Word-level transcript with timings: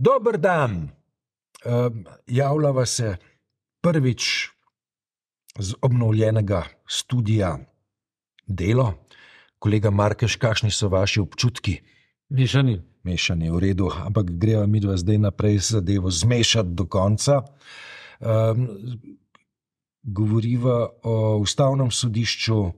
Dobr 0.00 0.38
dan. 0.38 0.88
Uh, 1.64 1.92
javljava 2.26 2.86
se 2.86 3.16
prvič 3.80 4.48
z 5.58 5.74
obnovljenega 5.82 6.62
studia 6.88 7.58
Delo. 8.46 8.94
Kolega 9.58 9.90
Markeš, 9.90 10.36
kakšni 10.36 10.70
so 10.70 10.88
vaši 10.88 11.20
občutki? 11.20 11.80
Mešani. 12.28 12.80
Mešani, 13.02 13.50
v 13.50 13.58
redu, 13.58 13.90
ampak 13.92 14.30
greva 14.30 14.66
mi 14.66 14.80
dva 14.80 14.96
zdaj 14.96 15.18
naprej 15.18 15.58
zadevo 15.58 16.10
zmešati 16.10 16.68
do 16.68 16.86
konca. 16.86 17.42
Um, 18.20 18.68
govoriva 20.02 20.88
o 21.02 21.36
ustavnem 21.36 21.90
sodišču, 21.90 22.72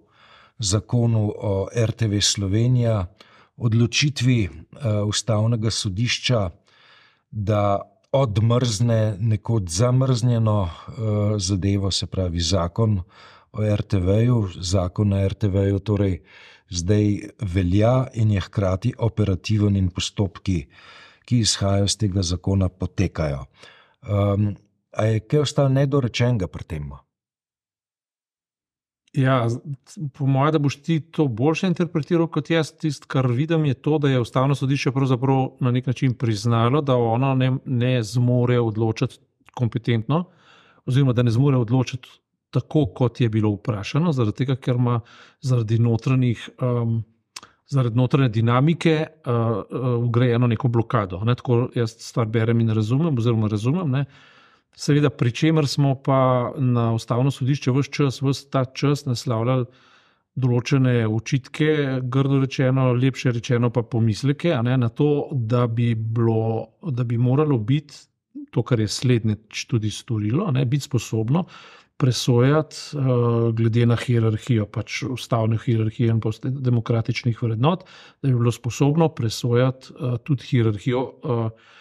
zakonu 0.58 1.30
o 1.36 1.68
RTV 1.86 2.18
Slovenija, 2.20 3.06
odločitvi 3.56 4.48
uh, 4.48 5.06
ustavnega 5.06 5.70
sodišča 5.70 6.50
da 7.32 7.80
odmrzne 8.12 9.16
nekoč 9.20 9.68
zamrznjeno 9.68 10.62
uh, 10.62 10.70
zadevo, 11.36 11.90
se 11.90 12.06
pravi 12.06 12.40
zakon 12.40 13.00
o 13.52 13.76
RTV-ju, 13.76 14.48
zakon 14.60 15.08
na 15.08 15.28
RTV-ju 15.28 15.78
torej 15.78 16.20
zdaj 16.72 17.20
velja 17.40 18.06
in 18.14 18.30
je 18.30 18.40
hkrati 18.40 18.92
operativen 18.98 19.76
in 19.76 19.90
postopki, 19.90 20.66
ki 21.24 21.38
izhajajo 21.38 21.88
iz 21.88 21.96
tega 21.96 22.22
zakona, 22.22 22.68
potekajo. 22.68 23.44
Um, 24.02 24.54
a 24.92 25.04
je 25.04 25.20
kaj 25.20 25.40
ostalo 25.40 25.68
nedorečenega 25.68 26.48
pri 26.48 26.64
tem? 26.64 26.90
Ja, 29.12 29.48
po 30.18 30.26
mojem, 30.26 30.52
da 30.52 30.58
boš 30.58 30.78
ti 30.82 31.00
to 31.00 31.26
boljše 31.28 31.66
interpretiral 31.66 32.26
kot 32.32 32.50
jaz. 32.50 32.70
Tisto, 32.72 33.06
kar 33.06 33.26
vidim, 33.28 33.64
je 33.64 33.74
to, 33.74 33.98
da 33.98 34.08
je 34.08 34.20
ustavno 34.20 34.54
sodišče 34.54 34.90
na 35.60 35.70
nek 35.70 35.86
način 35.86 36.14
priznalo, 36.14 36.80
da 36.80 36.96
ono 36.96 37.34
ne, 37.34 37.52
ne 37.64 38.02
zmore 38.02 38.60
odločiti 38.60 39.18
kompetentno, 39.54 40.24
oziroma 40.86 41.12
da 41.12 41.22
ne 41.22 41.30
zmore 41.30 41.56
odločiti 41.56 42.08
tako, 42.50 42.86
kot 42.86 43.20
je 43.20 43.28
bilo 43.28 43.50
vprašano, 43.50 44.12
zaradi 44.12 44.36
tega, 44.36 44.56
ker 44.56 44.76
ima 44.76 45.00
zaradi 45.40 45.78
notranjih. 45.78 46.48
Um, 46.60 47.02
Zaradi 47.72 47.96
notranje 47.96 48.28
dinamike 48.28 49.06
uh, 49.26 49.32
uh, 49.32 50.04
ugrajeno 50.04 50.46
neko 50.46 50.68
blokado. 50.68 51.22
Ne? 51.24 51.34
Tako 51.34 51.70
jaz 51.74 51.94
stvar 51.98 52.26
berem 52.26 52.60
in 52.60 52.68
razumem, 52.68 53.16
oziroma 53.18 53.48
razumem. 53.48 53.90
Ne? 53.90 54.04
Seveda, 54.76 55.10
pri 55.10 55.32
čemer 55.32 55.66
smo 55.68 55.94
pa 56.00 56.52
na 56.56 56.92
ustavno 56.96 57.30
sodišče 57.30 57.72
vse 57.76 57.90
čas, 57.92 58.22
vse 58.22 58.48
ta 58.50 58.64
čas 58.64 59.04
naslavljali 59.04 59.66
določene 60.32 61.02
očitke, 61.06 62.00
grdo 62.08 62.40
rečeno, 62.40 62.92
lepše 62.96 63.34
rečeno, 63.36 63.68
pa 63.70 63.82
pomisleke 63.84 64.54
ne, 64.64 64.78
na 64.80 64.88
to, 64.88 65.28
da 65.32 65.66
bi, 65.68 65.92
bilo, 65.94 66.72
da 66.88 67.04
bi 67.04 67.18
moralo 67.20 67.58
biti 67.58 68.00
to, 68.52 68.64
kar 68.64 68.80
je 68.80 68.88
slednje 68.88 69.36
tudi 69.68 69.90
storilo, 69.92 70.48
ne, 70.52 70.64
biti 70.64 70.88
sposobno 70.88 71.44
presojati, 72.00 72.96
uh, 72.96 73.52
glede 73.54 73.84
na 73.86 73.96
hierarhijo, 74.00 74.64
pač 74.72 75.02
ustavne 75.06 75.60
hierarhije 75.60 76.16
in 76.16 76.22
demokratičnih 76.64 77.44
vrednot, 77.44 77.84
da 78.22 78.30
bi 78.30 78.34
bilo 78.34 78.52
sposobno 78.52 79.12
presojati 79.14 79.92
uh, 79.92 80.16
tudi 80.24 80.48
hierarhijo. 80.48 81.04
Uh, 81.22 81.78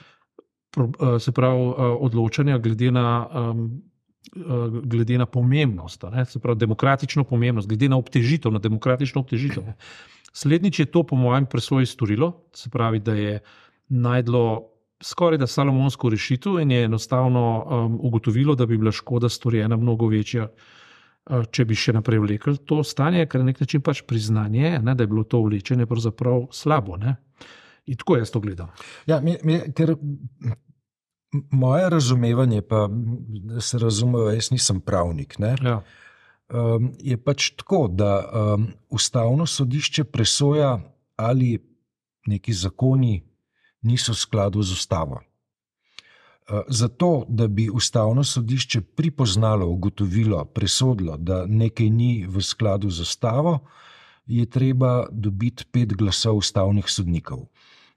se 1.20 1.32
pravi, 1.32 1.62
eh, 1.62 1.82
odločanja 2.00 2.58
glede 2.58 2.92
na, 2.92 3.28
eh, 3.32 4.80
glede 4.84 5.18
na 5.18 5.26
pomembnost, 5.26 6.04
ne, 6.12 6.26
se 6.26 6.40
pravi, 6.40 6.60
demokratično 6.60 7.24
pomembnost, 7.24 7.68
glede 7.68 7.90
na 7.90 7.98
obtežitev, 7.98 8.52
na 8.52 8.60
demokratično 8.60 9.22
obtežitev. 9.22 9.64
Slednjič 10.34 10.80
je 10.80 10.86
to, 10.86 11.04
po 11.04 11.16
mojem, 11.16 11.46
presoji 11.46 11.86
storilo, 11.86 12.34
se 12.56 12.70
pravi, 12.70 13.00
da 13.00 13.14
je 13.14 13.40
najdlo 13.90 14.68
skoraj 15.04 15.38
da 15.38 15.48
salomonsko 15.48 16.10
rešitev 16.10 16.60
in 16.60 16.72
je 16.72 16.84
enostavno 16.84 17.66
um, 17.66 18.00
ugotovilo, 18.02 18.56
da 18.56 18.66
bi 18.66 18.78
bila 18.78 18.92
škoda 18.92 19.30
storjena 19.30 19.78
mnogo 19.78 20.08
večja. 20.08 20.48
Če 21.52 21.66
bi 21.66 21.76
še 21.78 21.94
naprej 21.94 22.20
vlekel 22.20 22.56
to 22.66 22.84
stanje, 22.84 23.28
ker 23.30 23.40
je 23.40 23.44
na 23.44 23.52
nek 23.52 23.60
način 23.62 23.82
pač 23.82 24.02
priznanje, 24.10 24.80
ne, 24.82 24.96
da 24.96 25.04
je 25.04 25.08
bilo 25.08 25.24
to 25.24 25.42
vlečenje 25.42 25.86
pravzaprav 25.86 26.48
slabo. 26.52 26.98
Ne. 26.98 27.16
In 27.86 27.98
tako 27.98 28.18
jaz 28.18 28.32
to 28.32 28.40
gledam. 28.40 28.70
Ja, 29.10 29.20
mi, 29.22 29.38
mi, 29.44 29.60
ker 29.76 29.96
moje 31.52 31.90
razumevanje, 31.90 32.62
pa 32.62 32.90
se 33.60 33.80
razume, 33.80 34.34
jaz 34.36 34.52
nisem 34.52 34.82
pravnik. 34.82 35.36
Ja. 35.40 35.82
Um, 36.52 36.92
je 37.00 37.18
pač 37.18 37.50
tako, 37.56 37.88
da 37.88 38.20
um, 38.22 38.68
ustavno 38.90 39.46
sodišče 39.46 40.04
presoja, 40.04 40.80
ali 41.16 41.60
neki 42.28 42.54
zakoni 42.54 43.22
niso 43.82 44.12
v 44.12 44.16
skladu 44.16 44.64
z 44.64 44.72
ustavo. 44.72 45.22
Uh, 45.22 46.60
zato, 46.68 47.26
da 47.30 47.48
bi 47.48 47.70
ustavno 47.70 48.24
sodišče 48.24 48.82
pripoznalo, 48.82 49.68
ugotovilo, 49.68 50.46
presodilo, 50.46 51.18
da 51.18 51.46
nekaj 51.48 51.90
ni 51.90 52.26
v 52.28 52.44
skladu 52.44 52.90
z 52.90 53.02
ustavo, 53.02 53.60
je 54.26 54.46
treba 54.46 55.08
dobiti 55.12 55.66
pet 55.72 55.96
glasov 55.96 56.38
ustavnih 56.38 56.86
sodnikov. 56.88 57.48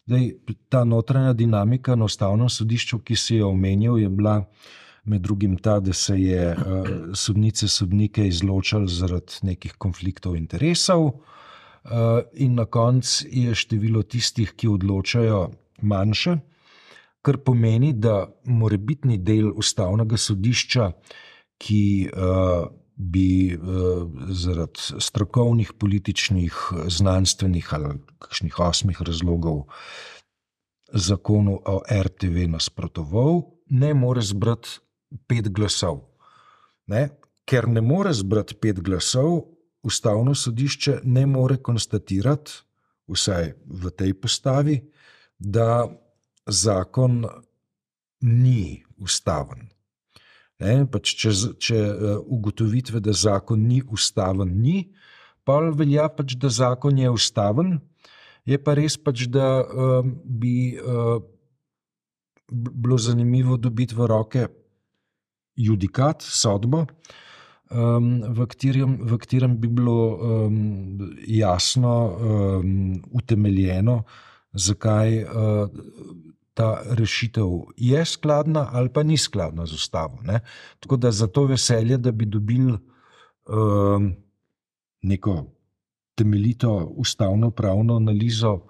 Zdaj, 0.07 0.33
ta 0.69 0.85
notranja 0.85 1.33
dinamika 1.33 1.95
na 1.97 2.05
ustavnem 2.05 2.49
sodišču, 2.49 2.99
ki 2.99 3.17
se 3.17 3.37
je 3.37 3.45
omenil, 3.45 3.99
je 3.99 4.09
bila 4.09 4.43
med 5.05 5.23
drugim 5.25 5.57
ta, 5.57 5.79
da 5.81 5.93
se 5.93 6.19
je 6.21 6.51
uh, 6.53 6.89
sodnice 7.17 7.69
sodnike 7.69 8.27
izločali 8.29 8.89
zaradi 8.89 9.41
nekih 9.43 9.73
konfliktov 9.79 10.37
interesov, 10.37 11.07
uh, 11.07 12.21
in 12.35 12.55
na 12.55 12.65
koncu 12.65 13.29
je 13.31 13.55
število 13.55 14.03
tistih, 14.03 14.53
ki 14.53 14.69
odločajo, 14.69 15.49
manjše, 15.81 16.37
kar 17.25 17.41
pomeni, 17.41 17.93
da 17.93 18.27
morebitni 18.45 19.19
del 19.25 19.53
ustavnega 19.57 20.21
sodišča, 20.21 20.91
ki 21.65 21.83
uh, 22.13 22.69
bi 22.97 23.57
uh, 23.57 24.09
zaradi 24.29 25.01
strokovnih, 25.03 25.73
političnih, 25.79 26.55
znanstvenih 26.87 27.75
ali 27.75 27.99
kakšnih 28.19 28.61
osmih 28.61 29.03
razlogov 29.03 29.65
zakonu 30.95 31.59
o 31.67 31.83
RTV 32.03 32.47
nasprotoval, 32.49 33.43
ne 33.71 33.95
more 33.95 34.23
zbrati 34.23 34.79
pet 35.27 35.49
glasov. 35.49 36.01
Ne? 36.87 37.09
Ker 37.45 37.69
ne 37.69 37.81
more 37.81 38.13
zbrati 38.13 38.55
pet 38.55 38.81
glasov, 38.81 39.43
ustavno 39.83 40.35
sodišče 40.35 41.01
ne 41.05 41.27
more 41.27 41.57
konstatirati, 41.63 42.53
vsaj 43.11 43.53
v 43.67 43.91
tej 43.91 44.15
postavi, 44.21 44.79
da 45.39 45.85
zakon 46.47 47.25
ni 48.21 48.85
ustaven. 48.97 49.74
Ne, 50.63 50.75
pač 50.87 51.15
če 51.19 51.33
če 51.59 51.79
uh, 51.81 52.19
ugotovitve, 52.31 53.01
da 53.03 53.13
zakon 53.13 53.65
ni 53.67 53.81
ustaven, 53.83 54.53
ni, 54.63 54.85
pa 55.45 55.59
velja 55.75 56.07
pač, 56.15 56.37
da 56.39 56.49
zakon 56.49 57.01
je 57.01 57.11
ustaven, 57.11 57.79
je 58.47 58.59
pa 58.63 58.77
res 58.79 58.97
pač, 58.97 59.27
da 59.27 59.49
uh, 59.65 60.07
bi 60.25 60.77
uh, 60.79 61.19
bilo 62.55 62.99
zanimivo 63.01 63.57
dobiti 63.59 63.97
v 63.99 64.07
roke 64.07 64.47
judikat, 65.59 66.23
sodbo, 66.23 66.85
um, 67.71 68.23
v, 68.23 68.47
katerem, 68.47 68.95
v 69.03 69.19
katerem 69.19 69.59
bi 69.59 69.71
bilo 69.71 69.99
um, 70.15 71.11
jasno 71.27 71.97
um, 72.15 73.03
utemeljeno, 73.11 74.05
zakaj. 74.55 75.19
Uh, 75.25 76.23
ta 76.55 76.83
rešitev 76.91 77.47
je 77.77 78.05
skladna 78.05 78.69
ali 78.73 78.89
pa 78.89 79.03
ni 79.03 79.19
skladna 79.19 79.67
z 79.67 79.73
ustavo. 79.73 80.19
Ne? 80.23 80.41
Tako 80.81 80.97
da 80.97 81.11
za 81.11 81.27
to 81.27 81.45
veselje, 81.45 81.99
da 81.99 82.13
bi 82.13 82.27
dobili 82.27 82.73
uh, 82.73 84.03
neko 85.03 85.45
temeljito 86.15 86.93
ustavno-pravno 86.97 87.97
analizo 87.97 88.61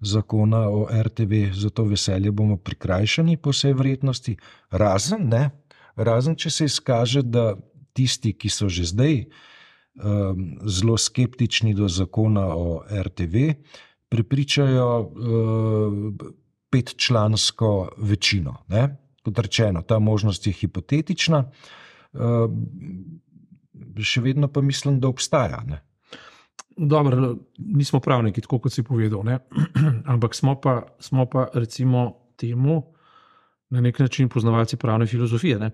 zakona 0.00 0.68
o 0.68 0.88
RTV, 1.02 1.52
za 1.52 1.70
to 1.70 1.84
veselje 1.84 2.30
bomo 2.30 2.56
prikrajšani 2.56 3.36
po 3.36 3.50
vsej 3.50 3.72
vrednosti, 3.72 4.36
razen, 4.70 5.28
ne? 5.28 5.50
razen 5.96 6.36
če 6.36 6.50
se 6.50 6.64
izkaže, 6.64 7.22
da 7.22 7.54
tisti, 7.92 8.32
ki 8.32 8.50
so 8.50 8.68
že 8.68 8.84
zdaj 8.90 9.20
um, 9.22 10.56
zelo 10.66 10.96
skeptični 10.98 11.74
do 11.74 11.88
zakona 11.88 12.46
o 12.56 12.82
RTV, 12.88 13.52
prepričajo. 14.08 14.88
Uh, 15.00 16.32
petčlansko 16.74 17.70
večino. 18.02 18.56
Ne? 18.74 18.88
Kot 19.24 19.38
rečeno, 19.38 19.82
ta 19.86 19.98
možnost 20.02 20.46
je 20.46 20.52
hipotetična, 20.52 21.44
uh, 21.44 22.50
še 24.02 24.24
vedno 24.24 24.50
pa 24.50 24.62
mislim, 24.62 24.98
da 25.00 25.08
obstaja. 25.08 25.62
Ne? 25.68 25.80
Dobro, 26.76 27.36
nismo 27.58 28.00
pravniki, 28.02 28.42
tako 28.42 28.58
kot 28.66 28.74
si 28.74 28.82
povedal, 28.82 29.22
ne? 29.26 29.38
ampak 30.12 30.34
smo 30.34 30.58
pa, 30.60 30.82
smo 30.98 31.28
pa 31.30 31.46
recimo 31.54 32.10
temu 32.36 32.82
na 33.70 33.80
nek 33.80 33.98
način 33.98 34.28
poznavalci 34.28 34.76
pravne 34.76 35.06
filozofije. 35.06 35.58
Ne? 35.58 35.70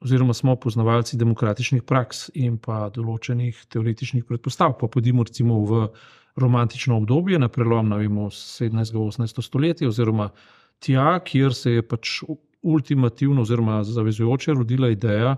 Oziroma, 0.00 0.34
smo 0.36 0.56
poznavalci 0.60 1.16
demokratičnih 1.16 1.82
praks 1.82 2.28
in 2.34 2.58
pa 2.60 2.90
določenih 2.92 3.64
teoretičnih 3.72 4.26
predpostav. 4.28 4.76
Pa 4.80 4.90
pojdimo 4.92 5.24
v 5.64 5.86
romantično 6.36 6.96
obdobje, 6.96 7.38
na 7.38 7.48
prelom 7.48 7.92
vemo, 7.92 8.30
17. 8.30 8.94
in 8.94 9.00
18. 9.00 9.42
stoletja, 9.42 9.88
oziroma 9.88 10.30
tja, 10.78 11.18
kjer 11.24 11.54
se 11.54 11.72
je 11.72 11.82
pač 11.82 12.22
ultimativno 12.62 13.42
oziroma 13.42 13.84
zavezujoče 13.84 14.54
rodila 14.54 14.88
ideja 14.90 15.36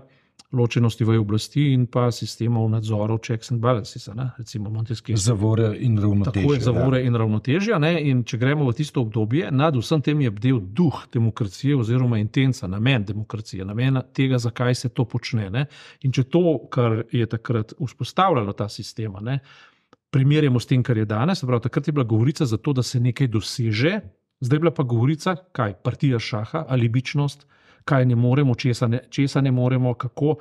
ločenosti 0.51 1.05
v 1.05 1.19
oblasti 1.19 1.73
in 1.73 1.85
pa 1.85 2.07
sistemov 2.11 2.69
nadzorov, 2.73 3.19
checks 3.21 3.51
and 3.51 3.61
balances, 3.61 4.07
ne? 4.15 4.31
recimo 4.37 4.69
Montesquieu. 4.69 5.17
Zavore 5.17 5.75
in 5.77 5.99
ravnotežje. 6.01 6.41
Tako 6.41 6.53
je, 6.53 6.59
zavore 6.59 7.01
in 7.05 7.15
ravnotežja. 7.15 7.77
Ne? 7.79 7.91
In 8.09 8.23
če 8.25 8.39
gremo 8.41 8.65
v 8.65 8.73
tisto 8.73 9.03
obdobje, 9.05 9.51
nad 9.53 9.77
vsem 9.77 10.01
tem 10.01 10.21
je 10.25 10.33
bdel 10.33 10.59
duh 10.59 11.03
demokracije 11.13 11.77
oziroma 11.77 12.17
intenca, 12.17 12.67
namen 12.67 13.05
demokracije, 13.05 13.65
namen 13.65 14.01
tega, 14.13 14.41
zakaj 14.41 14.75
se 14.75 14.89
to 14.89 15.05
počne. 15.05 15.49
Ne? 15.53 15.67
In 16.01 16.15
če 16.15 16.25
to, 16.33 16.57
kar 16.73 17.03
je 17.13 17.29
takrat 17.29 17.75
vzpostavljalo 17.77 18.57
ta 18.57 18.69
sistema, 18.69 19.21
ne? 19.21 19.39
Primerjamo 20.11 20.59
s 20.59 20.65
tem, 20.65 20.83
kar 20.83 20.97
je 20.97 21.05
danes, 21.05 21.41
prav 21.45 21.59
takrat 21.59 21.87
je 21.87 21.93
bila 21.93 22.05
govorica 22.05 22.45
za 22.45 22.57
to, 22.57 22.73
da 22.73 22.83
se 22.83 22.99
nekaj 22.99 23.27
doseže, 23.27 23.99
zdaj 24.41 24.55
je 24.55 24.59
bila 24.59 24.71
pa 24.73 24.83
govorica, 24.83 25.35
kaj, 25.51 25.73
partija 25.83 26.19
šaha 26.19 26.65
ali 26.67 26.89
bičnost 26.89 27.45
kaj 27.89 28.05
ne 28.05 28.15
moremo, 28.15 28.55
česa 28.55 28.87
ne, 28.87 29.01
česa 29.09 29.41
ne 29.41 29.51
moremo, 29.51 29.93
kako, 29.93 30.35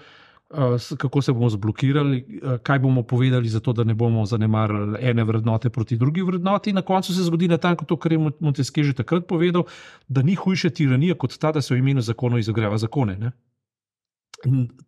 uh, 0.51 0.97
kako 0.99 1.23
se 1.23 1.33
bomo 1.33 1.51
zblokirali, 1.51 2.41
uh, 2.43 2.59
kaj 2.63 2.79
bomo 2.85 3.03
povedali, 3.03 3.49
zato 3.49 3.73
da 3.73 3.85
ne 3.85 3.95
bomo 3.95 4.27
zanemarili 4.27 4.99
ene 5.01 5.25
vrednote 5.25 5.71
proti 5.71 5.97
drugi 5.97 6.23
vrednoti. 6.23 6.73
Na 6.73 6.83
koncu 6.83 7.15
se 7.15 7.25
zgodi 7.25 7.49
natanko 7.49 7.85
to, 7.85 7.97
kar 7.97 8.13
je 8.13 8.19
Montesquieu 8.41 8.85
že 8.85 8.97
takrat 9.01 9.27
povedal, 9.27 9.65
da 10.09 10.23
ni 10.23 10.35
hujša 10.35 10.71
tiranija 10.71 11.15
kot 11.15 11.39
ta, 11.39 11.53
da 11.53 11.63
se 11.63 11.75
v 11.75 11.79
imenu 11.79 12.05
zakonov 12.05 12.39
izograva 12.39 12.79
zakone. 12.79 13.33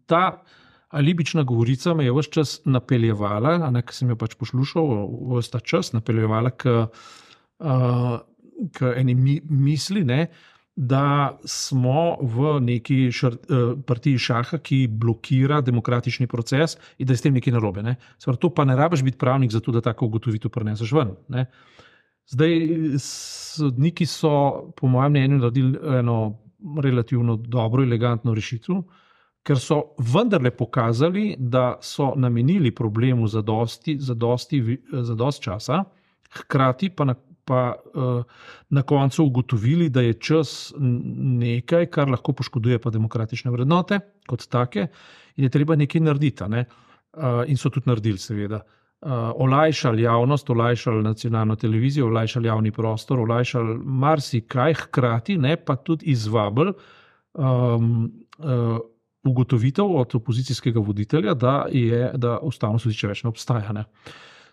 Ta 0.07 0.43
alibična 0.91 1.43
govorica 1.43 1.95
me 1.95 2.05
je 2.05 2.13
vse 2.13 2.31
čas 2.31 2.61
napeljevala, 2.65 3.71
ker 3.83 3.95
sem 3.95 4.11
jo 4.11 4.17
pač 4.19 4.35
poslušal, 4.39 4.89
vse 5.37 5.53
ta 5.53 5.61
čas 5.61 5.93
napeljevala 5.93 6.51
k, 6.51 6.87
uh, 7.59 8.17
k 8.75 8.95
eni 8.97 9.15
mi, 9.15 9.41
misli. 9.49 10.05
Ne, 10.05 10.27
da 10.77 11.39
smo 11.45 12.17
v 12.23 12.55
neki 12.65 13.11
šar, 13.13 13.35
uh, 13.37 13.73
partiji 13.87 14.19
šaha, 14.19 14.59
ki 14.65 14.87
blokira 14.89 15.61
demokratični 15.61 16.27
proces 16.27 16.79
in 16.99 17.07
da 17.07 17.13
je 17.13 17.21
s 17.21 17.27
tem 17.27 17.35
nekaj 17.37 17.53
narobe. 17.53 17.83
Ne? 17.85 17.97
Svar, 18.19 18.39
to 18.41 18.51
pa 18.55 18.65
ne 18.65 18.77
rabiš 18.77 19.03
biti 19.05 19.19
pravnik, 19.19 19.53
zato 19.53 19.75
da 19.77 19.83
tako 19.85 20.09
ugotovitev 20.09 20.51
preneseš 20.51 20.93
ven. 20.97 21.15
Ne? 21.29 21.47
Zdaj, 22.31 22.57
sodniki 23.03 24.07
so, 24.07 24.73
po 24.77 24.89
mojem 24.89 25.13
mnenju, 25.13 25.39
naredili 25.39 25.79
eno 25.99 26.17
relativno 26.83 27.37
dobro, 27.37 27.83
elegantno 27.83 28.35
rešitev, 28.35 28.83
ker 29.51 29.59
so 29.59 29.81
vendarle 29.99 30.53
pokazali, 30.55 31.33
da 31.39 31.73
so 31.83 32.13
namenili 32.17 32.71
problemu 32.71 33.27
za 33.27 33.43
dosti, 33.43 33.97
za 33.99 34.15
dosti, 34.15 34.61
za 34.93 35.15
dosti 35.19 35.45
časa, 35.45 35.83
hkrati 36.31 36.93
pa 36.95 37.05
na 37.11 37.17
pa 37.51 37.75
uh, 37.95 38.23
na 38.71 38.83
koncu 38.83 39.25
ugotovili, 39.25 39.89
da 39.91 40.05
je 40.07 40.13
čas 40.23 40.73
nekaj, 40.79 41.89
kar 41.91 42.11
lahko 42.11 42.33
poškoduje 42.33 42.79
pa 42.79 42.93
demokratične 42.95 43.51
vrednote 43.51 43.99
kot 44.29 44.45
take, 44.47 44.87
in 45.37 45.49
je 45.49 45.51
treba 45.51 45.75
nekaj 45.77 46.01
narediti. 46.01 46.47
Ne? 46.49 46.65
Uh, 47.17 47.43
in 47.51 47.59
so 47.59 47.73
tudi 47.75 47.91
naredili, 47.91 48.23
seveda. 48.23 48.61
Uh, 49.01 49.33
olajšali 49.35 50.03
javnost, 50.03 50.51
olajšali 50.51 51.03
nacionalno 51.03 51.57
televizijo, 51.57 52.07
olajšali 52.07 52.47
javni 52.47 52.71
prostor, 52.71 53.25
olajšali 53.25 53.79
marsikaj, 53.83 54.77
hkrati 54.85 55.39
ne, 55.39 55.57
pa 55.57 55.77
tudi 55.77 56.13
izvabili 56.15 56.77
um, 57.35 58.13
uh, 58.39 58.79
ugotovitev 59.25 59.85
od 59.85 60.15
opozicijskega 60.15 60.81
voditelja, 60.81 61.35
da, 61.35 61.67
je, 61.73 62.13
da 62.17 62.39
ustavno 62.43 62.79
sodišče 62.79 63.09
več 63.09 63.25
ne 63.25 63.33
obstaja. 63.33 63.73
Ne. 63.77 63.85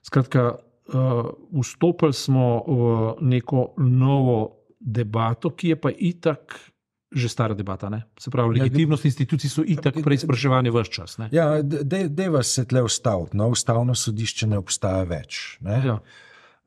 Skratka, 0.05 0.47
uh, 0.55 1.29
vstopili 1.61 2.13
smo 2.13 2.47
v 2.67 2.87
neko 3.21 3.69
novo 3.77 4.39
debato, 4.79 5.53
ki 5.55 5.75
je 5.75 5.81
pa 5.81 5.91
itak. 5.91 6.59
Že 7.07 7.29
stara 7.31 7.55
debata. 7.55 7.87
Ne? 7.87 8.01
Se 8.19 8.27
pravi, 8.27 8.57
ja, 8.57 8.65
legitimnost 8.65 9.05
ja, 9.05 9.07
institucij 9.07 9.49
so 9.49 9.63
itak 9.63 9.95
preizpraševanje 10.03 10.73
vse 10.75 10.91
čas. 10.91 11.13
Ne? 11.17 11.29
Ja, 11.31 11.61
Deva 11.63 12.41
se 12.43 12.65
tle 12.67 12.81
ustaviti. 12.83 13.37
No, 13.39 13.47
ustavno 13.47 13.95
sodišče 13.95 14.49
ne 14.51 14.59
obstaja 14.59 15.05
več. 15.07 15.55
Ne? 15.63 15.77
Ja. 15.85 15.95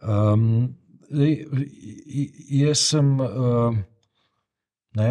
Um, 0.00 0.73
jaz 2.49 2.87
sem. 2.94 3.12
Uh, 3.20 3.76
ne, 4.97 5.11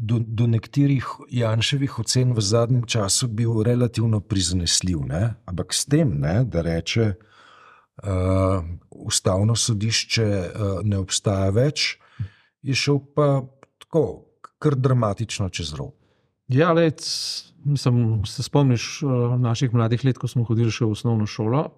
do, 0.00 0.18
do 0.24 0.46
nekaterih 0.48 1.04
Janševih 1.28 1.98
ocen 2.00 2.32
v 2.32 2.40
zadnjem 2.40 2.86
času 2.88 3.28
bil 3.28 3.60
relativno 3.62 4.20
prizanesljiv. 4.20 5.04
Ne? 5.08 5.34
Ampak 5.44 5.74
s 5.76 5.84
tem, 5.84 6.14
ne, 6.20 6.40
da 6.48 6.64
reče, 6.64 7.04
da 7.04 7.30
uh, 8.02 8.64
ustavno 8.90 9.56
sodišče 9.56 10.24
uh, 10.24 10.80
ne 10.84 10.98
obstaja 10.98 11.50
več, 11.54 11.96
je 12.62 12.76
šel 12.76 13.00
pa 13.16 13.40
tako, 13.82 14.04
kar 14.60 14.76
dramatično 14.76 15.48
čez 15.48 15.72
rok. 15.76 15.94
Ja, 16.50 16.72
let, 16.72 17.04
mislim, 17.64 18.24
se 18.26 18.42
spomniš 18.42 19.02
uh, 19.02 19.36
naših 19.40 19.74
mladih 19.74 20.04
let, 20.04 20.18
ko 20.18 20.28
smo 20.28 20.44
hodili 20.48 20.72
še 20.72 20.84
v 20.84 20.96
osnovno 20.96 21.28
šolo 21.30 21.68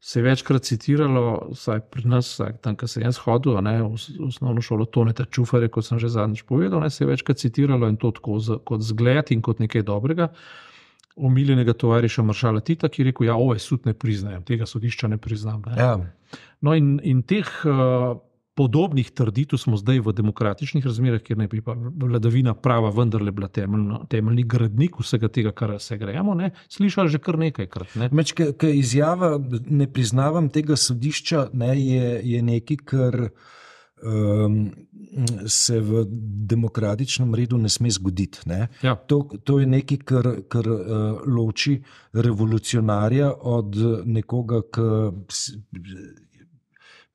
se 0.00 0.18
je 0.18 0.22
večkrat 0.22 0.62
citiralo, 0.62 1.48
vsaj 1.52 1.80
pri 1.90 2.04
nas, 2.08 2.30
vsaj 2.32 2.52
tam, 2.62 2.76
kjer 2.78 2.90
sem 2.90 3.02
jaz 3.02 3.18
hodil, 3.24 3.58
ne, 3.66 3.74
v 3.82 4.26
osnovno 4.28 4.62
šolo 4.62 4.86
Toneta 4.86 5.26
Čufarja, 5.26 5.70
kot 5.74 5.86
sem 5.88 5.98
že 5.98 6.10
zadnjič 6.12 6.44
povedal, 6.46 6.80
ne, 6.80 6.90
se 6.90 7.02
je 7.04 7.10
večkrat 7.10 7.42
citiralo 7.42 7.88
in 7.90 7.98
to 7.98 8.12
tako 8.14 8.38
z, 8.38 8.60
kot 8.64 8.84
zgled 8.86 9.32
in 9.34 9.42
kot 9.42 9.58
nekaj 9.58 9.82
dobrega. 9.82 10.30
Omiljenega 11.18 11.74
tovariša 11.74 12.22
Maršala 12.22 12.60
Tita, 12.62 12.86
ki 12.88 13.02
je 13.02 13.06
rekel: 13.08 13.26
Ja, 13.26 13.34
ove 13.34 13.58
sud 13.58 13.88
ne 13.90 13.94
priznajem, 13.94 14.44
tega 14.46 14.68
sodišča 14.70 15.08
ne 15.10 15.18
priznam. 15.18 15.64
Ne. 15.66 15.74
Ja. 15.74 15.96
No, 16.62 16.74
in, 16.78 17.00
in 17.02 17.24
teh 17.26 17.48
uh, 17.66 18.20
podobnih 18.58 19.10
trditev 19.14 19.60
smo 19.62 19.78
zdaj 19.78 20.00
v 20.02 20.14
demokratičnih 20.18 20.86
razmerah, 20.86 21.22
kjer 21.22 21.38
naj 21.38 21.50
bi 21.52 21.60
pa 21.62 21.76
vladavina 21.78 22.56
prava 22.58 22.90
vendarle 22.90 23.30
bila 23.34 23.48
temeljno, 23.48 24.00
temeljni 24.10 24.42
gradnik 24.42 24.98
vsega 24.98 25.30
tega, 25.30 25.52
kar 25.54 25.76
se 25.82 25.98
gremo, 25.98 26.34
ne, 26.34 26.50
slišali 26.74 27.14
že 27.14 27.22
kar 27.22 27.38
nekajkrat. 27.38 27.94
Ne. 28.02 28.10
Meč, 28.12 28.34
k, 28.34 28.50
k 28.58 28.72
izjava, 28.80 29.36
ne 29.70 29.86
priznavam 29.92 30.50
tega 30.50 30.76
sodišča, 30.76 31.48
ne, 31.54 31.72
je, 31.78 32.12
je 32.32 32.42
nekaj, 32.50 32.82
kar 32.88 33.20
um, 34.02 34.60
se 35.46 35.80
v 35.80 36.04
demokratičnem 36.50 37.34
redu 37.38 37.62
ne 37.62 37.70
sme 37.70 37.94
zgoditi. 37.94 38.42
Ne. 38.50 38.66
Ja. 38.82 38.98
To, 39.06 39.22
to 39.44 39.62
je 39.62 39.70
nekaj, 39.70 40.02
kar, 40.02 40.34
kar 40.50 40.66
uh, 40.66 41.26
loči 41.26 41.78
revolucionarja 42.12 43.36
od 43.38 43.78
nekoga, 44.06 44.64
ki 44.66 44.88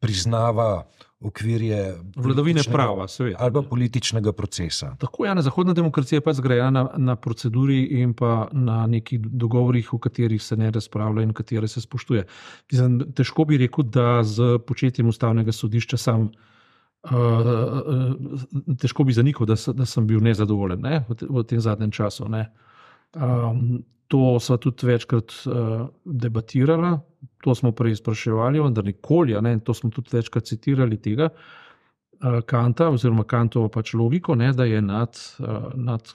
priznava 0.03 0.83
okvirje 1.23 1.95
vladavine 2.15 2.61
prava, 2.71 3.07
seveda. 3.07 3.37
Ali 3.39 3.53
pa 3.53 3.61
političnega 3.69 4.33
procesa. 4.35 4.95
Tako 4.99 5.25
je, 5.25 5.29
ja, 5.29 5.41
zahodna 5.41 5.73
demokracija 5.73 6.21
pa 6.21 6.29
je 6.29 6.39
zgrajena 6.41 6.71
na, 6.71 6.89
na 6.97 7.15
proceduri 7.15 7.83
in 8.01 8.13
pa 8.13 8.47
na 8.51 8.87
nekih 8.87 9.19
dogovorih, 9.19 9.93
v 9.93 9.99
katerih 9.99 10.43
se 10.43 10.57
ne 10.59 10.71
razpravlja 10.71 11.23
in 11.23 11.33
katere 11.33 11.67
se 11.67 11.81
spoštuje. 11.81 12.25
Zdaj, 12.71 13.13
težko 13.15 13.45
bi 13.45 13.57
rekel, 13.57 13.87
da 13.87 14.23
z 14.23 14.57
početjem 14.67 15.07
ustavnega 15.07 15.51
sodišča 15.51 15.97
sam. 15.97 16.31
Uh, 17.03 17.11
uh, 17.11 18.75
težko 18.79 19.03
bi 19.03 19.13
zanikal, 19.13 19.47
da, 19.47 19.55
da 19.75 19.85
sem 19.85 20.05
bil 20.07 20.21
nezadovoljen 20.23 20.79
ne, 20.79 21.01
v, 21.09 21.15
te, 21.19 21.27
v 21.27 21.43
tem 21.43 21.59
zadnjem 21.59 21.91
času. 21.91 22.29
Um, 23.13 23.83
to 24.07 24.39
smo 24.39 24.57
tudi 24.57 24.87
večkrat 24.87 25.33
uh, 25.45 25.87
debatirali, 26.05 26.97
to 27.43 27.55
smo 27.55 27.71
prej 27.71 27.95
spraševali, 28.01 28.61
vendar 28.61 28.85
nikoli, 28.85 29.35
ne, 29.41 29.53
in 29.57 29.61
to 29.65 29.73
smo 29.73 29.89
tudi 29.89 30.13
večkrat 30.13 30.45
citirali 30.45 30.99
tega. 31.01 31.29
Eh, 31.33 31.62
Kanta, 32.45 32.87
oziroma 32.89 33.23
Kantovo 33.27 33.67
pač 33.67 33.93
logiko, 33.99 34.35
ne, 34.35 34.53
da 34.55 34.63
je 34.63 34.81
nad, 34.81 35.17
eh, 35.39 35.45
nad 35.75 36.13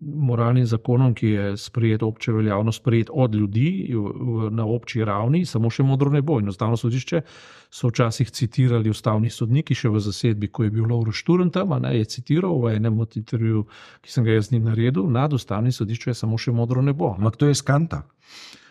moralnim 0.00 0.66
zakonom, 0.66 1.14
ki 1.14 1.26
je 1.26 1.56
sprejet, 1.56 2.02
obče 2.02 2.32
veljavno 2.32 2.72
sprejet 2.72 3.10
od 3.12 3.34
ljudi 3.34 3.94
na 4.50 4.66
obči 4.66 5.04
ravni, 5.04 5.44
samo 5.46 5.70
še 5.70 5.82
modro 5.82 6.10
nebo. 6.10 6.38
In 6.40 6.48
ustavno 6.48 6.76
sodišče 6.76 7.22
so 7.70 7.88
včasih 7.88 8.30
citirali 8.30 8.90
ustavni 8.90 9.30
sodniki, 9.30 9.74
še 9.74 9.88
v 9.88 10.00
zasedbi, 10.00 10.48
ko 10.48 10.64
je 10.64 10.70
bil 10.70 10.86
Lauro 10.86 11.12
Šturn 11.12 11.50
tam, 11.50 11.74
ne, 11.82 11.96
je 11.98 12.04
citiral 12.04 12.60
v 12.62 12.76
enem 12.76 13.00
od 13.00 13.16
intervjujev, 13.16 13.66
ki 14.02 14.12
sem 14.12 14.24
ga 14.24 14.38
jaz 14.38 14.48
z 14.48 14.52
njim 14.52 14.70
naredil, 14.70 15.10
nad 15.10 15.32
ustavnim 15.32 15.72
sodiščem 15.72 16.14
je 16.14 16.14
samo 16.14 16.38
še 16.38 16.52
modro 16.52 16.82
nebo. 16.82 17.14
Ampak 17.18 17.36
to 17.36 17.50
je 17.50 17.54
skanta. 17.54 18.04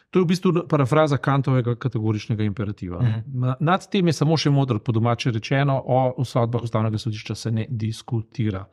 To 0.09 0.19
je 0.19 0.23
v 0.23 0.27
bistvu 0.27 0.51
parafraza 0.69 1.17
kantovega 1.17 1.75
kategoričnega 1.75 2.43
imperativa. 2.43 2.97
Uh 2.97 3.03
mhm. 3.03 3.43
-huh. 3.43 3.55
Nad 3.59 3.89
tem 3.89 4.07
je 4.07 4.13
samo 4.13 4.37
še 4.37 4.49
modro, 4.49 4.79
po 4.79 4.91
domače 4.91 5.31
rečeno, 5.31 5.83
o 5.85 6.25
sodbah 6.25 6.63
ustavnega 6.63 6.97
sodišča 6.97 7.35
se 7.35 7.51
ne 7.51 7.65
diskutira. 7.69 8.65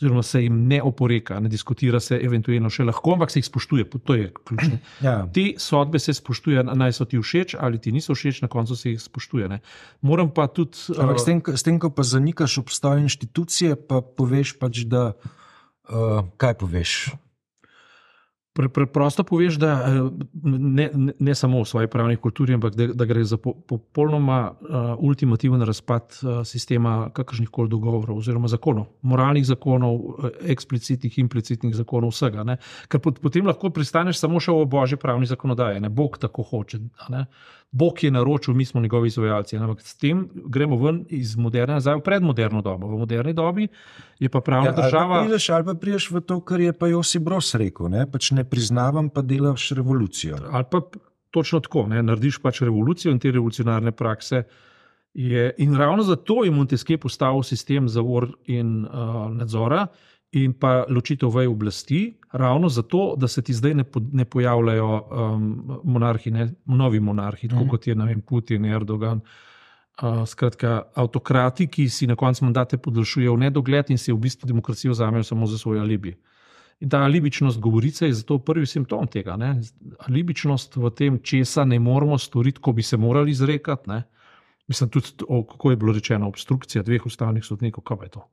Oziroma 0.00 0.22
se 0.22 0.42
jim 0.42 0.66
ne 0.66 0.82
oporeka, 0.82 1.40
ne 1.40 1.48
diskutira 1.48 2.00
se, 2.00 2.16
eventualno 2.22 2.70
še 2.70 2.84
lahko, 2.84 3.12
ampak 3.12 3.30
se 3.30 3.38
jih 3.38 3.46
spoštuje. 3.46 3.84
To 4.04 4.14
je 4.14 4.32
ključno. 4.44 4.78
Ja. 5.06 5.26
Te 5.34 5.44
sodbe 5.58 5.98
se 5.98 6.14
spoštuje, 6.14 6.62
naj 6.64 6.92
so 6.92 7.04
ti 7.04 7.18
všeč 7.18 7.54
ali 7.58 7.78
ti 7.78 7.92
niso 7.92 8.14
všeč, 8.14 8.42
na 8.42 8.48
koncu 8.48 8.76
se 8.76 8.90
jih 8.90 9.02
spoštuje. 9.02 9.48
Ne. 9.48 9.60
Moram 10.00 10.30
pa 10.30 10.46
tudi. 10.46 10.78
Ampak 10.98 11.16
uh, 11.16 11.22
s, 11.22 11.24
tem, 11.24 11.42
s 11.46 11.62
tem, 11.62 11.78
ko 11.78 11.90
pa 11.90 12.02
zanikaš 12.02 12.58
obstoj 12.58 13.00
inštitucije, 13.00 13.76
pa 13.76 14.00
poveš 14.00 14.58
pač, 14.58 14.84
da. 14.84 15.12
Uh, 15.90 16.24
kaj 16.36 16.54
poveš? 16.54 17.10
Pre, 18.52 18.66
preprosto 18.68 19.22
poveš, 19.22 19.60
da 19.62 19.72
eh, 19.86 20.24
ne, 20.42 20.90
ne, 20.94 21.12
ne 21.18 21.34
samo 21.34 21.60
v 21.62 21.68
svoji 21.70 21.86
pravni 21.86 22.16
kulturi, 22.16 22.56
ampak 22.58 22.74
da, 22.74 22.88
da 22.98 23.06
gre 23.06 23.22
za 23.24 23.36
po, 23.38 23.52
popolnoma 23.54 24.40
uh, 24.50 24.78
ultimativen 24.98 25.62
razpad 25.62 26.02
uh, 26.22 26.40
sistema 26.46 27.10
kakršnih 27.14 27.48
koli 27.48 27.70
dogovorov 27.70 28.18
oziroma 28.18 28.50
zakonov, 28.50 28.88
moralnih 29.02 29.46
zakonov, 29.46 30.00
eksplicitnih, 30.42 31.18
implicitnih 31.22 31.76
zakonov, 31.78 32.10
vsega. 32.10 32.42
Ne? 32.44 32.58
Ker 32.90 32.98
pot, 33.04 33.22
potem 33.22 33.46
lahko 33.46 33.70
pristaneš 33.70 34.18
samo 34.18 34.42
še 34.42 34.50
v 34.50 34.66
božji 34.66 34.98
pravni 34.98 35.30
zakonodaji, 35.30 35.86
ne 35.86 35.92
Bog 35.94 36.18
tako 36.18 36.42
hoče. 36.42 36.82
Ne? 37.14 37.26
Bog 37.72 38.02
je 38.04 38.10
naročil, 38.10 38.54
mi 38.54 38.64
smo 38.64 38.80
njegovi 38.80 39.08
izvajalci. 39.08 39.56
Ampak 39.56 39.80
s 39.82 39.96
tem 39.96 40.28
gremo 40.34 40.76
ven 40.76 41.04
iz 41.08 41.36
moderne, 41.36 41.80
zdaj 41.80 42.00
v 42.00 42.02
predmoderno 42.02 42.62
dobo. 42.62 42.88
V 42.90 42.98
moderni 42.98 43.32
dobi 43.32 43.68
je 44.18 44.28
pa 44.28 44.40
pravna 44.40 44.72
ja, 44.72 44.72
država. 44.72 45.14
Ali 45.14 45.22
pa, 45.22 45.28
prideš, 45.28 45.50
ali 45.50 45.64
pa 45.64 45.74
priješ 45.74 46.10
v 46.10 46.20
to, 46.20 46.40
kar 46.40 46.60
je 46.60 46.72
pa 46.72 46.88
Josip 46.90 47.22
Bros 47.22 47.54
rekel: 47.54 47.88
ne, 47.88 48.06
pač 48.10 48.32
ne 48.34 48.44
priznavam, 48.44 49.08
pa 49.08 49.22
delaš 49.22 49.70
revolucijo. 49.78 50.40
Ali 50.50 50.66
pa 50.70 50.82
točno 51.30 51.60
tako, 51.60 51.86
ne, 51.86 52.02
narediš 52.02 52.40
pač 52.42 52.62
revolucijo 52.66 53.12
in 53.14 53.22
te 53.22 53.30
revolucionarne 53.30 53.92
prakse. 53.92 54.42
Je, 55.14 55.54
in 55.58 55.74
ravno 55.74 56.02
zato 56.02 56.44
je 56.44 56.50
Montesquieu 56.50 56.98
postavil 56.98 57.42
sistem 57.42 57.88
zavor 57.88 58.28
in 58.46 58.84
uh, 58.84 59.26
nadzora, 59.34 59.86
in 60.32 60.52
pa 60.52 60.84
ločitev 60.88 61.30
vej 61.34 61.46
oblasti, 61.50 62.14
ravno 62.32 62.68
zato, 62.68 63.14
da 63.18 63.28
se 63.28 63.42
ti 63.42 63.54
zdaj 63.54 63.74
ne, 63.74 63.84
po, 63.84 64.00
ne 64.12 64.24
pojavljajo 64.24 64.90
um, 65.10 65.80
monarhi, 65.84 66.30
ne, 66.30 66.48
novi 66.64 67.00
monarhi, 67.00 67.48
mm. 67.48 67.68
kot 67.68 67.86
je 67.86 67.94
vem, 67.94 68.20
Putin, 68.20 68.64
Erdogan. 68.64 69.20
Uh, 70.00 70.22
skratka, 70.26 70.82
avtokrati, 70.94 71.66
ki 71.66 71.88
si 71.88 72.06
na 72.06 72.16
koncu 72.16 72.44
mandate 72.44 72.78
podaljšujejo 72.78 73.34
v 73.34 73.40
nedogled 73.40 73.90
in 73.90 73.98
si 73.98 74.12
v 74.12 74.16
bistvu 74.16 74.48
demokracijo 74.48 74.94
vzamejo 74.94 75.24
samo 75.24 75.46
za 75.46 75.58
svoj 75.58 75.80
alibi. 75.80 76.14
In 76.80 76.88
ta 76.88 77.02
alibičnost 77.04 77.58
govorice 77.60 78.06
je 78.06 78.14
zato 78.14 78.38
prvi 78.38 78.66
simptom 78.66 79.06
tega. 79.06 79.36
Ne? 79.36 79.60
Alibičnost 79.98 80.76
v 80.76 80.90
tem, 80.96 81.18
česa 81.22 81.64
ne 81.64 81.78
moramo 81.78 82.18
storiti, 82.18 82.60
ko 82.60 82.72
bi 82.72 82.82
se 82.82 82.96
morali 82.96 83.30
izrekati. 83.30 84.00
Mislim 84.68 84.90
tudi, 84.90 85.08
o, 85.28 85.42
kako 85.44 85.70
je 85.70 85.76
bilo 85.76 85.92
rečeno, 85.92 86.28
obstrukcija 86.28 86.82
dveh 86.82 87.06
ustavnih 87.06 87.44
sodnikov, 87.44 87.84
kaj 87.84 88.06
je 88.06 88.08
to. 88.08 88.24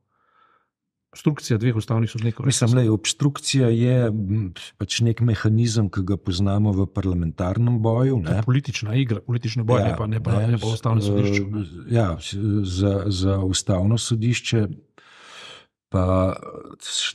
Obstrukcija 1.12 1.56
dveh 1.58 1.76
ustavnih 1.76 2.10
sodnikov. 2.10 2.46
Mislim, 2.46 2.74
da 2.76 2.82
je 2.84 2.90
obstrukcija 2.90 3.68
je 3.68 4.10
pač 4.76 4.98
nek 5.00 5.22
mehanizem, 5.24 5.88
ki 5.88 6.02
ga 6.04 6.18
poznamo 6.20 6.72
v 6.76 6.84
parlamentarnem 6.92 7.78
boju. 7.82 8.20
Politična 8.44 8.94
igra, 9.00 9.22
politični 9.24 9.64
boj, 9.64 9.80
ja, 9.80 9.86
ne 9.88 9.96
pa, 9.96 10.06
ne 10.06 10.20
pa, 10.22 10.36
ne, 10.36 10.50
ne 10.52 10.58
pa 10.60 10.68
ustavno 10.68 11.00
sodišče. 11.00 11.46
Ja, 11.90 12.10
za, 12.62 12.92
za 13.06 13.38
ustavno 13.38 13.98
sodišče 13.98 14.66
Pa 15.88 16.36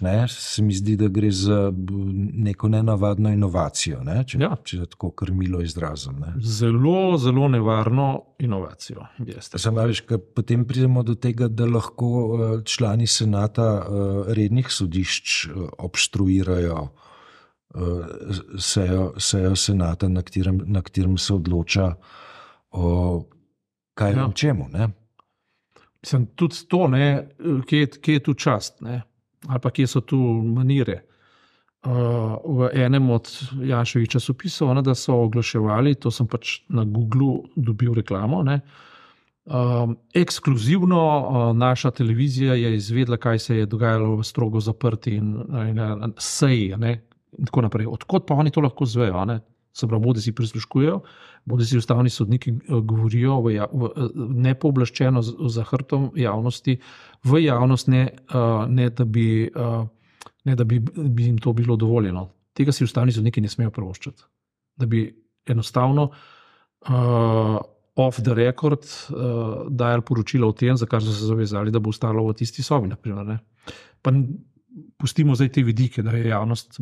ne, 0.02 0.28
se 0.28 0.64
mi 0.64 0.74
zdi, 0.74 0.96
da 0.98 1.08
gre 1.08 1.32
za 1.32 1.74
neko 2.34 2.68
nenavadno 2.74 3.30
inovacijo, 3.30 4.00
ne? 4.04 4.24
če, 4.28 4.40
ja. 4.42 4.56
če 4.66 4.88
tako 4.96 5.12
krmilo 5.12 5.62
izrazim. 5.62 6.16
Ne? 6.18 6.34
Zelo, 6.42 7.18
zelo 7.22 7.48
nevarno 7.54 8.08
inovacijo. 8.42 9.06
Veš, 9.20 10.02
potem 10.34 10.66
pridemo 10.66 11.04
do 11.06 11.14
tega, 11.14 11.48
da 11.48 11.70
lahko 11.70 12.10
eh, 12.18 12.56
člani 12.66 13.06
senata 13.08 13.70
eh, 13.78 14.34
rednih 14.34 14.74
sodišč 14.74 15.46
eh, 15.46 15.64
obstruirajo 15.78 16.88
sejo, 18.62 19.14
sejo 19.18 19.56
senata, 19.58 20.06
na 20.10 20.22
katerem, 20.22 20.60
na 20.70 20.82
katerem 20.86 21.18
se 21.18 21.34
odloča 21.34 21.88
o 22.72 23.24
kaj 23.98 24.14
ja. 24.14 24.28
čemu. 24.36 24.68
Ne? 24.70 24.90
Mislim, 26.04 26.26
tudi 26.36 26.56
to, 26.68 26.88
ne, 26.92 27.30
kje, 27.68 27.88
kje 28.04 28.14
je 28.14 28.24
tu 28.24 28.34
čast, 28.34 28.82
ne, 28.84 29.02
ali 29.48 29.60
pa 29.64 29.70
kje 29.72 29.88
so 29.88 30.02
tu 30.04 30.20
manire. 30.44 31.00
Uh, 31.84 32.40
v 32.44 32.70
enem 32.80 33.10
od 33.12 33.28
Janšovih 33.60 34.10
časopisov, 34.12 34.72
ne, 34.76 34.82
da 34.84 34.96
so 34.96 35.16
oglaševali, 35.26 35.96
to 36.00 36.12
sem 36.12 36.28
pač 36.28 36.62
na 36.72 36.84
Googlu 36.88 37.42
dobil 37.56 37.96
reklamo. 37.96 38.40
Ne, 38.44 38.60
um, 39.46 39.96
ekskluzivno 40.16 41.02
uh, 41.04 41.40
naša 41.56 41.92
televizija 41.92 42.56
je 42.60 42.76
izvedla, 42.76 43.18
kaj 43.18 43.40
se 43.40 43.58
je 43.58 43.66
dogajalo 43.66 44.16
v 44.20 44.28
strogo 44.28 44.64
zaprti 44.64 45.18
in, 45.20 45.36
in, 45.70 45.80
in 45.80 46.16
seji. 46.20 46.72
In 46.72 47.48
tako 47.48 47.68
naprej. 47.68 47.88
Odkot 47.92 48.28
pa 48.28 48.40
oni 48.40 48.52
to 48.52 48.64
lahko 48.64 48.86
zvejo? 48.88 49.26
Se 49.74 49.88
pravi, 49.88 50.04
bodi 50.04 50.22
si 50.22 50.32
prisluškujejo, 50.36 51.00
bodi 51.50 51.66
si 51.66 51.78
ustavni 51.78 52.10
sodniki 52.10 52.52
eh, 52.52 52.76
govorijo 52.82 53.40
v, 53.42 53.56
v, 53.72 53.90
eh, 53.90 54.12
nepooblaščeno 54.48 55.22
za 55.50 55.66
hrbtom 55.70 56.12
javnosti, 56.20 56.78
v 57.24 57.42
javnost, 57.46 57.90
ne, 57.90 58.04
uh, 58.34 58.66
ne, 58.70 58.90
da, 58.90 59.06
bi, 59.06 59.48
uh, 59.48 59.86
ne 60.46 60.56
da 60.60 60.64
bi, 60.68 60.80
bi 60.84 61.30
jim 61.30 61.38
to 61.42 61.54
bilo 61.54 61.78
dovoljeno. 61.80 62.28
Tega 62.54 62.76
si 62.76 62.84
ustavni 62.84 63.16
sodniki 63.16 63.42
ne 63.42 63.50
smejo 63.50 63.72
prvoščati. 63.74 64.26
Da 64.78 64.86
bi 64.86 65.06
enostavno 65.50 66.10
uh, 66.10 67.58
off 67.96 68.22
the 68.22 68.34
record 68.36 68.84
uh, 68.84 69.66
dajali 69.70 70.06
poročilo 70.06 70.52
o 70.52 70.58
tem, 70.58 70.78
za 70.78 70.86
kar 70.86 71.02
so 71.02 71.16
se 71.16 71.26
zavezali, 71.26 71.72
da 71.72 71.80
bo 71.80 71.90
ostalo 71.90 72.28
v 72.28 72.36
tisti 72.38 72.64
sobi. 72.64 72.92
Naprimer, 72.92 73.40
pustimo 74.98 75.36
zdaj 75.36 75.50
te 75.50 75.64
vidike, 75.64 76.02
da 76.02 76.12
je 76.12 76.28
javnost 76.28 76.80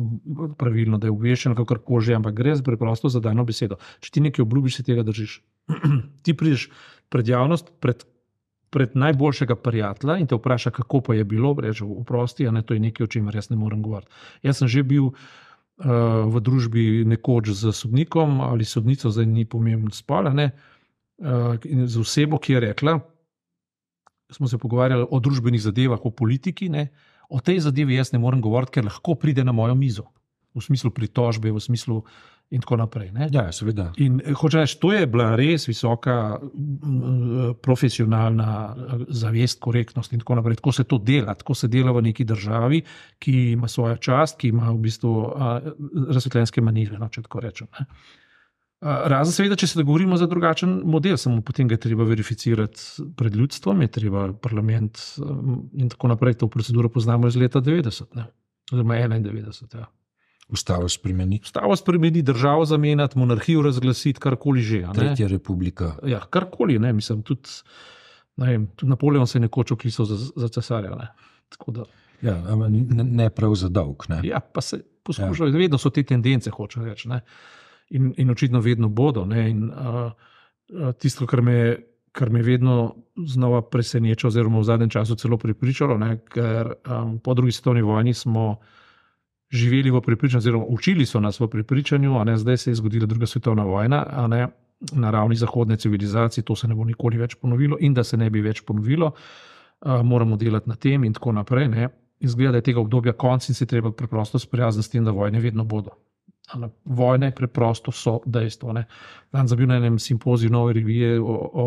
pravilno, 0.58 0.98
da 0.98 1.06
je 1.06 1.12
obveščena, 1.12 1.56
kako 1.56 1.78
koli 1.84 2.06
že, 2.06 2.14
ampak 2.16 2.34
gre 2.34 2.54
preprosto 2.64 3.08
za 3.08 3.20
dano 3.20 3.44
besedo. 3.44 3.76
Če 4.00 4.10
ti 4.14 4.22
nekaj 4.24 4.42
obljubiš, 4.42 4.78
se 4.78 4.86
tega 4.86 5.04
držiš. 5.06 5.40
ti 6.24 6.34
prideš 6.34 6.68
pred 7.12 7.28
javnost, 7.28 7.72
pred, 7.80 8.04
pred 8.72 8.96
najboljšega 8.96 9.56
prijatelja 9.60 10.18
in 10.20 10.26
te 10.26 10.38
vpraša, 10.38 10.72
kako 10.72 11.02
pa 11.08 11.18
je 11.18 11.24
bilo, 11.28 11.54
reče: 11.60 11.84
Oprosti, 11.84 12.48
ne 12.50 12.62
to 12.62 12.74
je 12.74 12.80
nekaj, 12.80 13.04
o 13.04 13.12
čemer 13.12 13.36
jaz 13.36 13.50
ne 13.50 13.60
morem 13.60 13.82
govoriti. 13.82 14.12
Jaz 14.42 14.62
sem 14.62 14.68
že 14.68 14.82
bil. 14.82 15.12
Uh, 15.82 16.28
v 16.28 16.38
družbi 16.44 16.82
nekoč 17.08 17.48
z 17.58 17.72
sodnikom 17.74 18.42
ali 18.44 18.62
sodnico, 18.62 19.10
zdaj 19.10 19.24
ni 19.26 19.42
pomembno 19.48 19.90
spala, 19.90 20.30
ne, 20.30 20.52
uh, 21.18 21.56
z 21.58 21.96
osebo, 21.98 22.38
ki 22.38 22.52
je 22.52 22.60
rekla, 22.60 22.92
smo 24.30 24.46
se 24.46 24.60
pogovarjali 24.62 25.08
o 25.10 25.18
družbenih 25.18 25.58
zadevah, 25.64 26.04
o 26.04 26.12
politiki, 26.12 26.68
ne, 26.70 26.84
uh, 26.92 27.11
o 27.32 27.40
tej 27.40 27.62
zadevi 27.64 27.96
jaz 27.96 28.12
ne 28.12 28.20
morem 28.20 28.42
govoriti, 28.44 28.76
ker 28.78 28.86
lahko 28.88 29.16
pride 29.16 29.44
na 29.44 29.54
mojo 29.56 29.74
mizo, 29.78 30.10
v 30.54 30.60
smislu 30.60 30.92
pritožbe, 30.92 31.52
v 31.52 31.60
smislu 31.60 32.02
in 32.52 32.60
tako 32.60 32.76
naprej. 32.76 33.08
Ne? 33.16 33.30
Ja, 33.32 33.46
seveda. 33.52 33.88
In 34.04 34.20
eh, 34.20 34.34
hoče 34.36 34.60
reči, 34.60 34.76
to 34.80 34.92
je 34.92 35.06
bila 35.08 35.30
res 35.40 35.64
visoka 35.68 36.16
profesionalna 37.64 38.48
eh, 38.52 39.04
zavest, 39.08 39.60
korektnost 39.64 40.12
in 40.12 40.20
tako 40.20 40.36
naprej. 40.40 40.60
Tako 40.60 40.74
se 40.76 40.84
to 40.84 40.98
dela, 41.00 41.34
tako 41.34 41.56
se 41.56 41.70
dela 41.72 41.96
v 41.96 42.04
neki 42.10 42.28
državi, 42.28 42.82
ki 43.18 43.36
ima 43.56 43.68
svojo 43.68 43.96
čast, 43.96 44.36
ki 44.40 44.52
ima 44.52 44.68
v 44.70 44.82
bistvu 44.84 45.14
razsvetljenske 46.12 46.60
manire, 46.60 47.00
no, 47.00 47.08
če 47.08 47.24
tako 47.24 47.46
rečem. 47.46 47.72
Ne? 47.80 47.88
Razen, 48.82 49.30
seveda, 49.30 49.54
če 49.58 49.68
se 49.70 49.78
dogovorimo 49.78 50.16
za 50.18 50.26
drugačen 50.26 50.80
model, 50.90 51.14
samo 51.20 51.38
potem 51.46 51.68
ga 51.70 51.76
je 51.76 51.84
treba 51.84 52.02
verificirati 52.04 53.04
pred 53.16 53.34
ljudstvom, 53.38 53.82
je 53.84 53.90
treba 53.94 54.24
parlament 54.34 54.98
in 55.78 55.90
tako 55.92 56.10
naprej. 56.10 56.40
To 56.40 56.48
proceduro 56.50 56.90
poznamo 56.90 57.30
iz 57.30 57.38
leta 57.38 57.62
90, 57.62 58.16
ne? 58.18 58.26
oziroma 58.72 58.96
91. 58.98 59.76
Ja. 59.78 59.86
Ustavo 60.48 60.88
spremeniti. 60.88 61.46
Ustavo 61.46 61.76
spremeniti, 61.76 62.22
državo 62.26 62.64
zamenjati, 62.64 63.18
monarhijo 63.18 63.62
razglasiti, 63.62 64.20
karkoli 64.20 64.60
že. 64.60 64.82
Tretja 64.94 65.28
republika. 65.30 65.94
Ja, 66.06 66.20
karkoli, 66.30 66.78
ne, 66.82 66.92
mislim, 66.92 67.22
tudi, 67.22 67.54
ne 68.36 68.50
vem, 68.50 68.66
tudi 68.76 68.90
Napoleon 68.90 69.26
se 69.26 69.38
je 69.38 69.46
nekoč 69.46 69.72
oklical 69.72 70.06
za, 70.10 70.18
za 70.36 70.48
cesarja. 70.48 71.12
Ja, 72.22 72.36
ne, 72.68 73.04
ne 73.04 73.30
prav 73.30 73.54
za 73.54 73.68
dolg. 73.68 74.04
Ne. 74.08 74.20
Ja, 74.26 74.40
pa 74.40 74.60
se 74.60 74.82
poskušajo, 75.02 75.54
ja. 75.54 75.58
vedno 75.58 75.78
so 75.78 75.90
te 75.90 76.02
tendence, 76.02 76.50
hoče 76.50 76.82
reči 76.82 77.08
in, 77.92 78.12
in 78.16 78.30
očitno 78.30 78.60
vedno 78.60 78.88
bodo. 78.88 79.26
In, 79.34 79.70
uh, 79.70 80.12
tisto, 80.98 81.26
kar 81.26 81.42
me, 81.42 81.76
kar 82.12 82.30
me 82.30 82.42
vedno 82.42 82.94
znova 83.26 83.62
preseneča, 83.62 84.26
oziroma 84.26 84.60
v 84.60 84.68
zadnjem 84.68 84.90
času 84.90 85.16
celo 85.20 85.36
pripričalo, 85.36 85.98
ne, 85.98 86.16
ker 86.28 86.72
um, 86.72 87.18
po 87.18 87.34
drugi 87.34 87.52
svetovni 87.52 87.82
vojni 87.82 88.14
smo 88.14 88.56
živeli 89.52 89.90
v 89.90 90.00
prepričanju, 90.00 90.38
oziroma 90.38 90.64
učili 90.68 91.06
so 91.06 91.20
nas 91.20 91.40
v 91.40 91.48
prepričanju, 91.48 92.24
da 92.24 92.36
zdaj 92.36 92.56
se 92.56 92.70
je 92.70 92.74
zgodila 92.80 93.06
druga 93.06 93.26
svetovna 93.26 93.64
vojna. 93.64 94.26
Ne, 94.28 94.48
Na 94.98 95.10
ravni 95.14 95.36
zahodne 95.38 95.76
civilizacije 95.76 96.42
to 96.44 96.56
se 96.56 96.68
ne 96.68 96.74
bo 96.74 96.84
nikoli 96.84 97.16
več 97.16 97.36
ponovilo, 97.38 97.76
in 97.80 97.94
da 97.94 98.02
se 98.04 98.16
ne 98.16 98.30
bi 98.30 98.40
več 98.42 98.64
ponovilo, 98.66 99.12
uh, 99.14 100.00
moramo 100.02 100.36
delati 100.36 100.68
na 100.68 100.74
tem, 100.74 101.04
in 101.04 101.12
tako 101.12 101.32
naprej. 101.32 101.68
Izgleda, 102.20 102.52
da 102.52 102.58
je 102.58 102.66
tega 102.70 102.80
obdobja 102.80 103.12
konc 103.12 103.48
in 103.48 103.54
se 103.54 103.66
treba 103.66 103.92
preprosto 103.92 104.38
sprijazniti 104.38 104.86
s 104.86 104.90
tem, 104.90 105.04
da 105.04 105.10
vojne 105.10 105.40
vedno 105.40 105.64
bodo. 105.64 105.94
Vojne 106.84 107.30
preprosto 107.34 107.92
so 107.92 108.20
dejstvo. 108.26 108.74
Dan 109.32 109.48
za 109.48 109.56
bil 109.56 109.70
na 109.70 109.76
enem 109.80 109.98
simpoziju 109.98 110.50
nove 110.50 110.72
revije 110.72 111.20
o, 111.20 111.36
o 111.52 111.66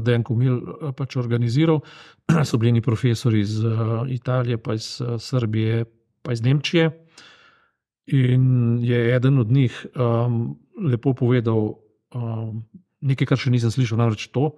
Denku 0.00 0.34
Mil 0.34 0.60
pač 0.96 1.16
organiziral, 1.16 1.82
so 2.48 2.58
bili 2.58 2.80
profesori 2.80 3.40
iz 3.40 3.58
Italije, 4.08 4.58
pa 4.58 4.74
iz 4.74 5.00
Srbije, 5.18 5.84
pa 6.22 6.32
iz 6.32 6.42
Nemčije. 6.42 6.90
In 8.06 8.78
je 8.84 9.14
eden 9.16 9.38
od 9.38 9.50
njih 9.50 9.86
um, 9.96 10.56
lepo 10.90 11.14
povedal 11.14 11.72
um, 12.14 12.64
nekaj, 13.00 13.26
kar 13.26 13.40
še 13.40 13.52
nisem 13.52 13.72
slišal, 13.72 14.00
namreč 14.00 14.28
to, 14.32 14.54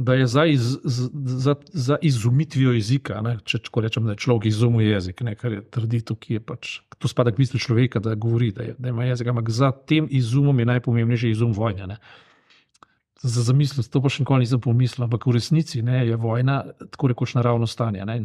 da 0.00 0.14
je 0.14 0.26
za, 0.26 0.44
iz, 0.46 0.78
za, 0.84 1.54
za 1.72 1.96
izumitvijo 2.02 2.72
jezika, 2.72 3.20
ne, 3.20 3.34
če 3.44 3.58
tako 3.66 3.82
rečem, 3.84 4.06
da 4.08 4.14
je 4.14 4.22
človek 4.24 4.46
izumil 4.48 4.86
jezik, 4.86 5.20
ne, 5.26 5.34
kar 5.36 5.52
je 5.52 5.60
trditev, 5.76 6.16
ki 6.16 6.38
je 6.38 6.40
pač, 6.40 6.70
to 6.96 7.08
spada 7.10 7.34
k 7.34 7.42
bistvu 7.42 7.60
človeka, 7.60 8.00
da 8.00 8.14
govori, 8.16 8.48
da, 8.56 8.64
je, 8.70 8.76
da 8.80 8.94
ima 8.94 9.04
jezik, 9.04 9.28
ampak 9.28 9.50
za 9.52 9.68
tem 9.76 10.08
izumom 10.08 10.56
je 10.58 10.66
najpomembnejši 10.72 11.34
izum 11.34 11.52
vojne. 11.52 11.90
Ne. 11.92 11.98
Za 13.20 13.44
zamisel, 13.44 13.84
to 13.84 14.00
pa 14.00 14.08
še 14.08 14.24
nikoli 14.24 14.46
nisem 14.46 14.62
pomislil, 14.64 15.04
ampak 15.04 15.28
v 15.28 15.36
resnici 15.36 15.84
ne, 15.84 16.00
je 16.08 16.16
vojna 16.16 16.62
tako 16.86 17.12
rekoč 17.12 17.36
naravno 17.36 17.68
stanje. 17.68 18.08
Ne. 18.08 18.22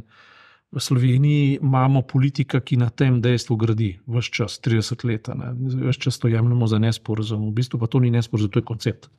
V 0.72 0.80
Sloveniji 0.80 1.60
imamo 1.60 2.06
politika, 2.08 2.62
ki 2.64 2.80
na 2.80 2.88
tem 2.88 3.20
dejstvu 3.24 3.60
gradi 3.60 3.90
vse 4.08 4.32
čas, 4.32 4.56
30 4.64 5.04
let. 5.12 5.28
Vse 5.28 6.00
čas 6.08 6.24
to 6.24 6.32
jemljemo 6.32 6.72
za 6.72 6.80
nesporazum, 6.80 7.50
v 7.52 7.60
bistvu 7.60 7.84
pa 7.84 7.92
to 7.92 8.00
ni 8.00 8.16
nesporazum, 8.16 8.56
to 8.56 8.64
je 8.64 8.70
koncept. 8.72 9.12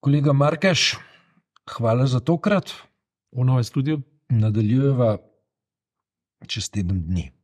Kolega 0.00 0.32
Markeš, 0.32 0.94
hvala 1.66 2.06
za 2.06 2.20
tokrat. 2.20 2.70
V 3.32 3.44
novem 3.44 3.64
studiu. 3.64 4.00
Nadaljujeva 4.30 5.16
čez 6.46 6.70
teden 6.70 7.02
dni. 7.02 7.37